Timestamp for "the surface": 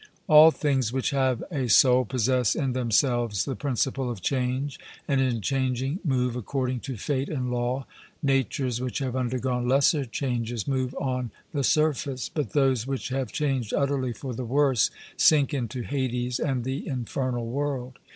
11.53-12.29